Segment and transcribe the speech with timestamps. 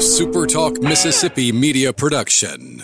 [0.00, 2.82] SuperTalk Mississippi media production.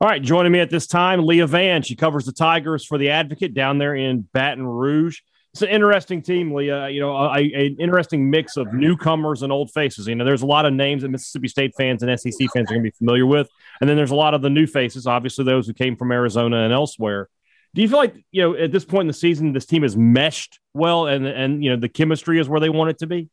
[0.00, 1.82] All right, joining me at this time, Leah Vann.
[1.82, 5.18] She covers the Tigers for the Advocate down there in Baton Rouge.
[5.52, 6.90] It's an interesting team, Leah.
[6.90, 10.06] You know, a, an interesting mix of newcomers and old faces.
[10.06, 12.74] You know, there's a lot of names that Mississippi State fans and SEC fans are
[12.74, 13.48] going to be familiar with,
[13.80, 15.08] and then there's a lot of the new faces.
[15.08, 17.28] Obviously, those who came from Arizona and elsewhere.
[17.74, 19.96] Do you feel like you know at this point in the season, this team is
[19.96, 23.28] meshed well, and and you know the chemistry is where they want it to be?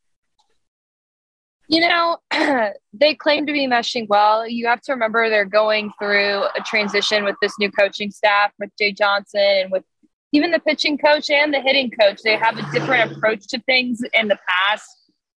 [1.69, 2.17] You know,
[2.93, 4.47] they claim to be meshing well.
[4.47, 8.69] You have to remember they're going through a transition with this new coaching staff, with
[8.79, 9.83] Jay Johnson and with
[10.31, 12.21] even the pitching coach and the hitting coach.
[12.23, 14.87] They have a different approach to things in the past.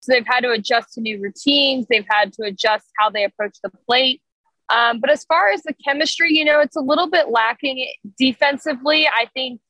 [0.00, 1.86] So they've had to adjust to new routines.
[1.88, 4.22] They've had to adjust how they approach the plate.
[4.70, 9.06] Um, but as far as the chemistry, you know, it's a little bit lacking defensively.
[9.06, 9.60] I think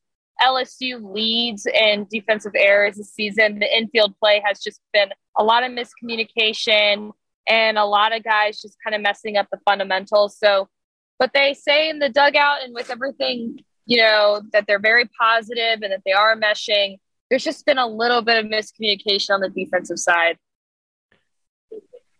[0.41, 3.59] LSU leads in defensive errors this season.
[3.59, 7.11] The infield play has just been a lot of miscommunication
[7.47, 10.37] and a lot of guys just kind of messing up the fundamentals.
[10.37, 10.69] So,
[11.17, 15.81] but they say in the dugout and with everything, you know, that they're very positive
[15.81, 16.97] and that they are meshing.
[17.29, 20.37] There's just been a little bit of miscommunication on the defensive side.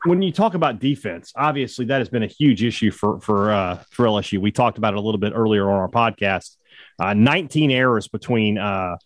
[0.06, 3.84] When you talk about defense, obviously that has been a huge issue for for uh,
[3.92, 4.40] for LSU.
[4.40, 6.56] We talked about it a little bit earlier on our podcast
[7.00, 8.98] uh, 19 errors between uh,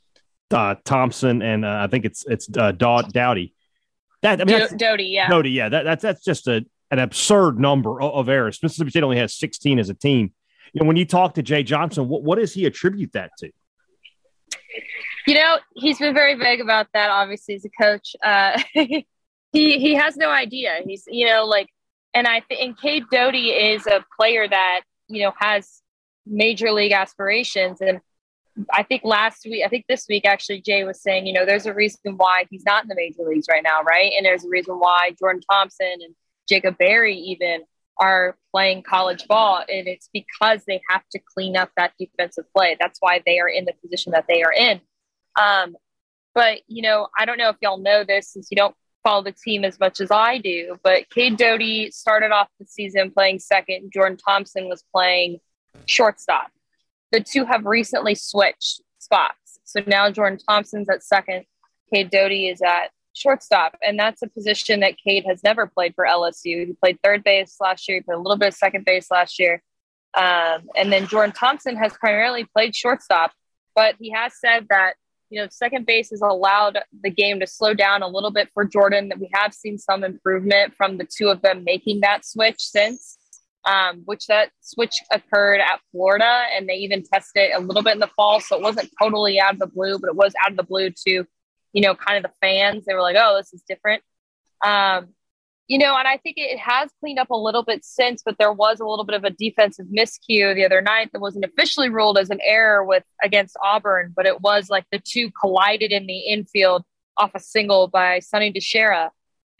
[0.51, 3.53] uh, Thompson and uh, I think it's it's uh, Doughty.
[4.23, 5.69] That I mean, Doughty, yeah, Doughty, yeah.
[5.69, 8.59] That, that's that's just a an absurd number of, of, errors.
[8.63, 10.31] Mississippi State only has 16 as a team.
[10.73, 13.51] You know, when you talk to Jay Johnson, what what does he attribute that to?
[15.27, 17.11] You know, he's been very vague about that.
[17.11, 19.05] Obviously, as a coach, uh, he
[19.51, 20.79] he has no idea.
[20.85, 21.67] He's you know like,
[22.13, 25.81] and I think and Cade Doughty is a player that you know has
[26.25, 27.81] major league aspirations.
[27.81, 27.99] And
[28.71, 31.65] I think last week, I think this week actually, Jay was saying, you know, there's
[31.65, 34.11] a reason why he's not in the major leagues right now, right?
[34.15, 36.15] And there's a reason why Jordan Thompson and
[36.47, 37.63] Jacob Berry even
[37.97, 39.63] are playing college ball.
[39.67, 42.77] And it's because they have to clean up that defensive play.
[42.79, 44.81] That's why they are in the position that they are in.
[45.41, 45.75] Um,
[46.35, 49.31] but, you know, I don't know if y'all know this since you don't follow the
[49.31, 53.91] team as much as I do, but Cade Doughty started off the season playing second.
[53.93, 55.39] Jordan Thompson was playing
[55.85, 56.51] shortstop.
[57.13, 59.59] The two have recently switched spots.
[59.63, 61.45] So now Jordan Thompson's at second,
[61.93, 63.77] Cade Doughty is at shortstop.
[63.85, 66.65] And that's a position that Cade has never played for LSU.
[66.65, 69.37] He played third base last year, he played a little bit of second base last
[69.37, 69.61] year.
[70.15, 73.31] Um, and then Jordan Thompson has primarily played shortstop,
[73.75, 74.93] but he has said that,
[75.29, 78.65] you know, second base has allowed the game to slow down a little bit for
[78.65, 82.59] Jordan, that we have seen some improvement from the two of them making that switch
[82.59, 83.19] since
[83.65, 87.99] um, which that switch occurred at Florida, and they even tested a little bit in
[87.99, 90.57] the fall, so it wasn't totally out of the blue, but it was out of
[90.57, 91.25] the blue to,
[91.73, 92.85] you know, kind of the fans.
[92.85, 94.03] They were like, "Oh, this is different,"
[94.63, 95.09] um,
[95.67, 98.51] you know, and I think it has cleaned up a little bit since, but there
[98.51, 102.17] was a little bit of a defensive miscue the other night that wasn't officially ruled
[102.17, 106.19] as an error with against Auburn, but it was like the two collided in the
[106.19, 106.83] infield
[107.17, 109.09] off a single by Sonny DiChiara.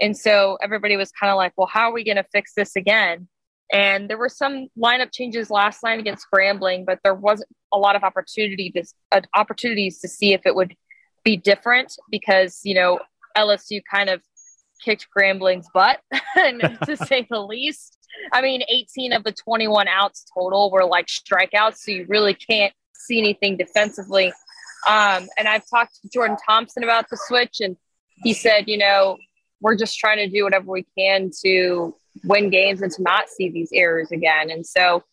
[0.02, 2.76] And so everybody was kind of like, well, how are we going to fix this
[2.76, 3.28] again?
[3.74, 7.96] And there were some lineup changes last night against Grambling, but there wasn't a lot
[7.96, 10.76] of opportunity to, uh, opportunities to see if it would
[11.24, 13.00] be different because you know
[13.36, 14.22] LSU kind of
[14.84, 16.02] kicked Grambling's butt,
[16.36, 17.98] to say the least.
[18.32, 22.74] I mean, 18 of the 21 outs total were like strikeouts, so you really can't
[22.94, 24.28] see anything defensively.
[24.88, 27.76] Um, and I've talked to Jordan Thompson about the switch, and
[28.18, 29.18] he said, you know,
[29.62, 33.50] we're just trying to do whatever we can to win games and to not see
[33.50, 34.50] these errors again.
[34.50, 35.04] And so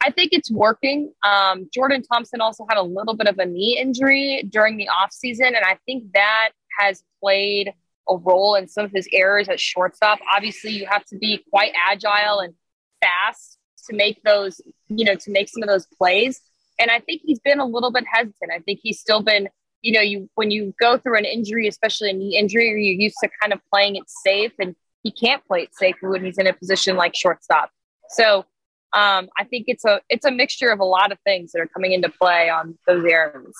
[0.00, 1.12] I think it's working.
[1.24, 5.48] Um, Jordan Thompson also had a little bit of a knee injury during the offseason,
[5.48, 7.72] and I think that has played
[8.08, 10.20] a role in some of his errors at shortstop.
[10.34, 12.54] Obviously, you have to be quite agile and
[13.00, 13.58] fast
[13.88, 16.40] to make those, you know, to make some of those plays.
[16.78, 18.52] And I think he's been a little bit hesitant.
[18.54, 19.48] I think he's still been,
[19.82, 23.16] you know, you when you go through an injury, especially a knee injury, you're used
[23.22, 24.76] to kind of playing it safe and
[25.08, 27.70] he can't play it safe when he's in a position like shortstop.
[28.10, 28.44] So
[28.92, 31.66] um, I think it's a it's a mixture of a lot of things that are
[31.66, 33.54] coming into play on those errors.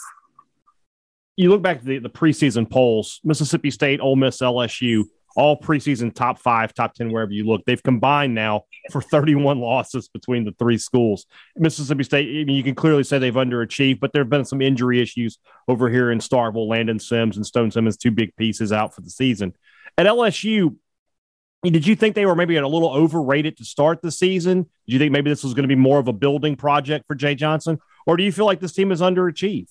[1.36, 5.04] You look back to the, the preseason polls: Mississippi State, Ole Miss, LSU,
[5.36, 7.62] all preseason top five, top ten, wherever you look.
[7.64, 11.26] They've combined now for 31 losses between the three schools.
[11.56, 14.62] Mississippi State, I mean, you can clearly say they've underachieved, but there have been some
[14.62, 16.68] injury issues over here in Starkville.
[16.68, 19.54] Landon Sims and Stone Simmons, two big pieces out for the season.
[19.96, 20.76] At LSU,
[21.62, 24.62] did you think they were maybe a little overrated to start the season?
[24.86, 27.14] Did you think maybe this was going to be more of a building project for
[27.14, 27.78] Jay Johnson?
[28.06, 29.70] Or do you feel like this team is underachieved?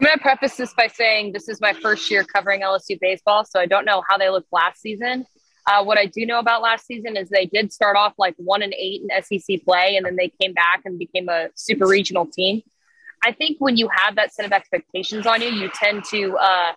[0.00, 3.44] I'm going to preface this by saying this is my first year covering LSU baseball,
[3.44, 5.26] so I don't know how they looked last season.
[5.66, 8.62] Uh, what I do know about last season is they did start off like one
[8.62, 12.26] and eight in SEC play, and then they came back and became a super regional
[12.26, 12.62] team.
[13.24, 16.72] I think when you have that set of expectations on you, you tend to, uh,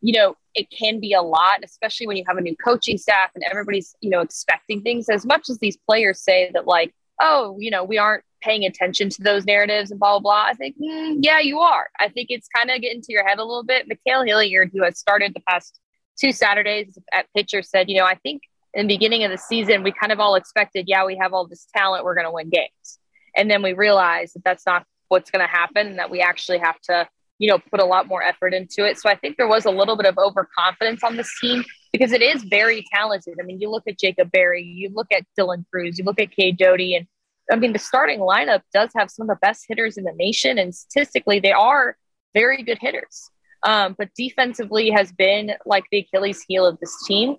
[0.00, 3.30] you know, it can be a lot, especially when you have a new coaching staff
[3.34, 5.08] and everybody's, you know, expecting things.
[5.08, 9.08] As much as these players say that, like, oh, you know, we aren't paying attention
[9.10, 10.50] to those narratives and blah, blah, blah.
[10.50, 11.88] I think, mm, yeah, you are.
[11.98, 13.88] I think it's kind of getting to your head a little bit.
[13.88, 15.80] Ma'Khail Hilliard, who has started the past
[16.18, 18.42] two Saturdays at pitcher, said, you know, I think
[18.74, 21.46] in the beginning of the season, we kind of all expected, yeah, we have all
[21.46, 22.98] this talent, we're going to win games.
[23.36, 26.58] And then we realized that that's not what's going to happen and that we actually
[26.58, 28.98] have to, you know, put a lot more effort into it.
[28.98, 32.22] So I think there was a little bit of overconfidence on this team because it
[32.22, 33.34] is very talented.
[33.40, 36.30] I mean, you look at Jacob Berry, you look at Dylan Crews, you look at
[36.30, 37.06] Cade Doughty, and
[37.50, 40.58] I mean, the starting lineup does have some of the best hitters in the nation,
[40.58, 41.96] and statistically, they are
[42.34, 43.30] very good hitters.
[43.62, 47.36] Um, but defensively has been like the Achilles heel of this team.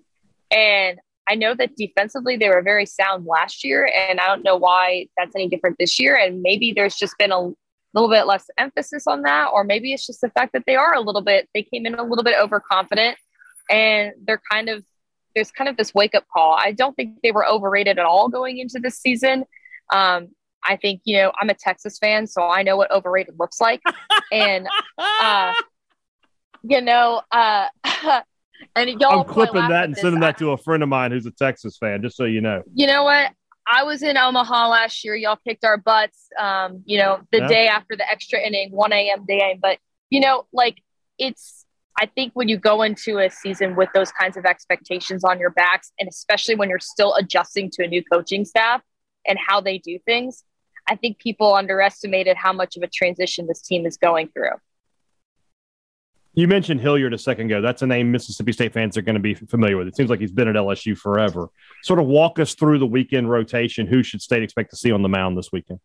[0.50, 0.98] And
[1.28, 5.06] I know that defensively they were very sound last year, and I don't know why
[5.16, 6.16] that's any different this year.
[6.16, 7.50] And maybe there's just been a
[7.94, 10.94] little bit less emphasis on that, or maybe it's just the fact that they are
[10.94, 13.16] a little bit, they came in a little bit overconfident
[13.70, 14.84] and they're kind of,
[15.34, 16.54] there's kind of this wake up call.
[16.54, 19.44] I don't think they were overrated at all going into this season.
[19.92, 20.28] Um,
[20.64, 23.80] I think, you know, I'm a Texas fan, so I know what overrated looks like.
[24.32, 24.68] and,
[24.98, 25.54] uh,
[26.62, 27.66] you know, uh,
[28.76, 31.30] and y'all I'm clipping that and sending that to a friend of mine who's a
[31.30, 32.62] Texas fan, just so you know.
[32.74, 33.32] You know what?
[33.70, 35.14] I was in Omaha last year.
[35.14, 36.28] Y'all kicked our butts.
[36.38, 37.48] Um, you know, the yeah.
[37.48, 39.24] day after the extra inning, 1 a.m.
[39.26, 39.58] game.
[39.60, 39.78] But
[40.10, 40.82] you know, like
[41.18, 41.64] it's.
[42.00, 45.50] I think when you go into a season with those kinds of expectations on your
[45.50, 48.82] backs, and especially when you're still adjusting to a new coaching staff
[49.26, 50.44] and how they do things,
[50.88, 54.52] I think people underestimated how much of a transition this team is going through.
[56.38, 57.60] You mentioned Hilliard a second ago.
[57.60, 59.88] That's a name Mississippi State fans are going to be familiar with.
[59.88, 61.48] It seems like he's been at LSU forever.
[61.82, 63.88] Sort of walk us through the weekend rotation.
[63.88, 65.80] Who should State expect to see on the mound this weekend?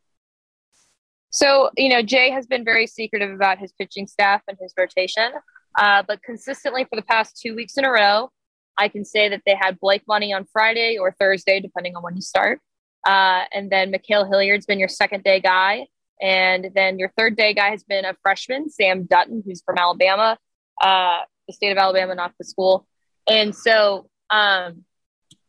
[1.31, 5.31] So, you know, Jay has been very secretive about his pitching staff and his rotation,
[5.79, 8.29] uh, but consistently for the past two weeks in a row,
[8.77, 12.15] I can say that they had Blake Money on Friday or Thursday, depending on when
[12.15, 12.59] you start.
[13.07, 15.87] Uh, and then Ma'Khail Hilliard's been your second day guy.
[16.23, 20.37] And then your third day guy has been a freshman, Sam Dutton, who's from Alabama,
[20.81, 22.87] uh, the state of Alabama, not the school.
[23.27, 24.85] And so, um,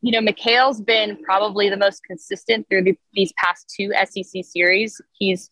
[0.02, 5.00] you know, Ma'Khail's been probably the most consistent through the, these past two SEC series.
[5.12, 5.48] He's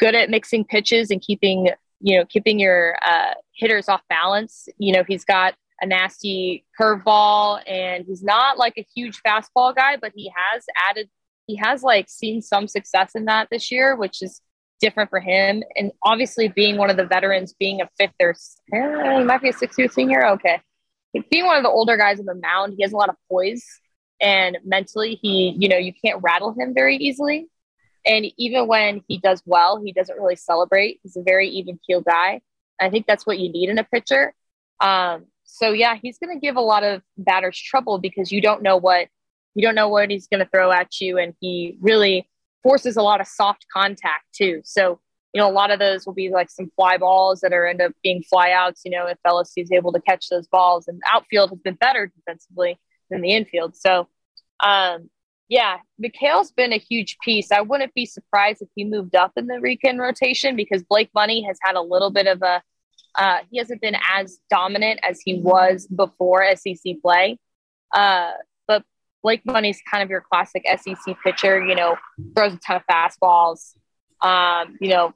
[0.00, 1.68] good at mixing pitches and keeping,
[2.00, 4.68] you know, keeping your uh, hitters off balance.
[4.78, 9.98] You know, he's got a nasty curveball and he's not like a huge fastball guy,
[10.00, 11.10] but he has added,
[11.46, 14.40] he has like seen some success in that this year, which is
[14.82, 15.62] different for him.
[15.76, 18.34] And obviously, being one of the veterans, being a fifth or
[18.74, 20.26] eh, he might be a sixth year senior.
[20.32, 20.60] Okay.
[21.30, 23.64] Being one of the older guys on the mound, he has a lot of poise
[24.22, 27.48] and mentally, he, you know, you can't rattle him very easily.
[28.06, 31.00] And even when he does well, he doesn't really celebrate.
[31.02, 32.40] He's a very even keel guy.
[32.80, 34.32] I think that's what you need in a pitcher.
[34.80, 38.62] Um, so yeah, he's going to give a lot of batters trouble because you don't
[38.62, 39.08] know what
[39.54, 42.26] you don't know what he's going to throw at you, and he really
[42.62, 44.60] forces a lot of soft contact too.
[44.64, 45.00] So,
[45.32, 47.80] you know, a lot of those will be like some fly balls that are end
[47.80, 51.50] up being flyouts, you know, if LSU is able to catch those balls and outfield
[51.50, 52.78] has been better defensively
[53.10, 53.76] than the infield.
[53.76, 54.08] So,
[54.60, 55.10] um,
[55.48, 57.52] yeah, Ma'Khail's been a huge piece.
[57.52, 61.42] I wouldn't be surprised if he moved up in the weekend rotation because Blake Money
[61.42, 62.62] has had a little bit of a,
[63.16, 67.38] uh, he hasn't been as dominant as he was before SEC play.
[67.94, 68.30] Uh,
[69.22, 71.96] Blake Money's kind of your classic SEC pitcher, you know,
[72.34, 73.74] throws a ton of fastballs,
[74.20, 75.14] um, you know,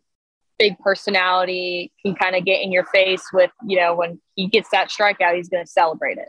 [0.59, 4.71] big personality, can kind of get in your face with, you know, when he gets
[4.71, 6.29] that strikeout, he's going to celebrate it.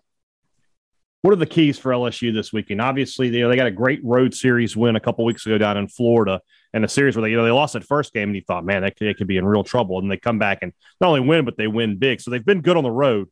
[1.21, 2.79] What are the keys for LSU this weekend?
[2.79, 5.87] Obviously, they, they got a great road series win a couple weeks ago down in
[5.87, 6.41] Florida,
[6.73, 8.63] and a series where they you know they lost that first game, and you thought,
[8.63, 11.07] man, they could, they could be in real trouble, and they come back and not
[11.07, 12.21] only win, but they win big.
[12.21, 13.29] So they've been good on the road.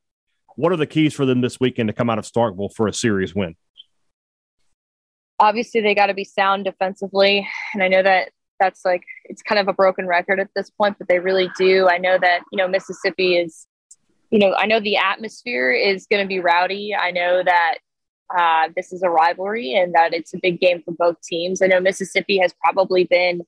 [0.56, 2.94] What are the keys for them this weekend to come out of Starkville for a
[2.94, 3.56] series win?
[5.40, 9.60] Obviously they got to be sound defensively and i know that that's like it's kind
[9.60, 11.88] of a broken record at this point but they really do.
[11.88, 13.68] I know that you know mississippi is
[14.32, 16.96] you know i know the atmosphere is going to be rowdy.
[16.96, 17.78] I know that
[18.36, 21.62] uh, this is a rivalry and that it's a big game for both teams.
[21.62, 23.42] I know mississippi has probably been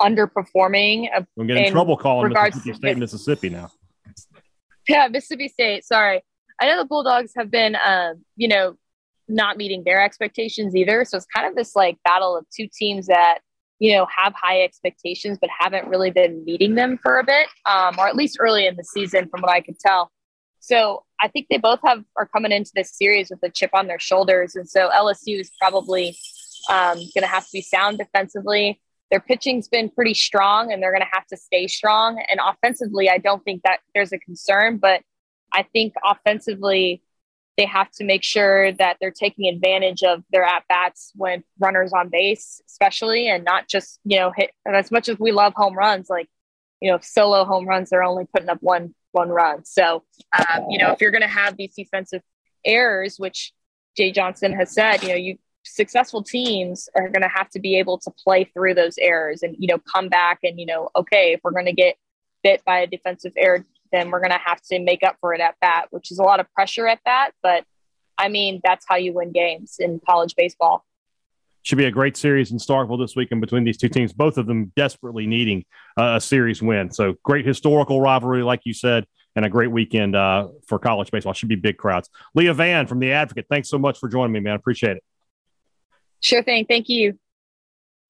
[0.00, 3.68] underperforming i'm getting in trouble calling mississippi state mississippi now.
[4.88, 6.22] Yeah mississippi state sorry.
[6.60, 8.76] I know the bulldogs have been um, you know
[9.28, 11.04] not meeting their expectations either.
[11.04, 13.38] So it's kind of this like battle of two teams that,
[13.78, 17.96] you know, have high expectations, but haven't really been meeting them for a bit, um,
[17.98, 20.10] or at least early in the season, from what I could tell.
[20.60, 23.86] So I think they both have are coming into this series with a chip on
[23.86, 26.16] their shoulders, and so LSU is probably
[26.68, 28.80] um, going to have to be sound defensively.
[29.10, 32.22] Their pitching's been pretty strong, and they're going to have to stay strong.
[32.28, 35.02] And offensively, I don't think that there's a concern, but
[35.52, 37.02] I think offensively,
[37.58, 41.92] they have to make sure that they're taking advantage of their at bats when runners
[41.92, 44.52] on base, especially, and not just you know hit.
[44.64, 46.28] And as much as we love home runs, like
[46.80, 49.64] you know, solo home runs, they're only putting up one one run.
[49.64, 50.04] So,
[50.38, 52.22] um, you know, if you're going to have these defensive
[52.64, 53.52] errors, which
[53.96, 57.78] Jay Johnson has said, you know, you successful teams are going to have to be
[57.78, 61.32] able to play through those errors and you know come back and you know okay
[61.32, 61.96] if we're going to get
[62.42, 65.40] bit by a defensive error then we're going to have to make up for it
[65.40, 67.64] at bat which is a lot of pressure at that but
[68.16, 70.84] i mean that's how you win games in college baseball
[71.62, 74.46] should be a great series in Starkville this weekend between these two teams, both of
[74.46, 75.66] them desperately needing
[75.98, 76.90] uh, a series win.
[76.90, 79.04] So great historical rivalry, like you said,
[79.36, 81.34] and a great weekend uh, for college baseball.
[81.34, 82.08] Should be big crowds.
[82.34, 84.54] Leah Vann from The Advocate, thanks so much for joining me, man.
[84.54, 85.04] Appreciate it.
[86.20, 86.64] Sure thing.
[86.66, 87.18] Thank you.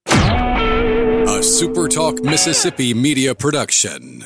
[0.06, 4.24] A SuperTalk Mississippi media production.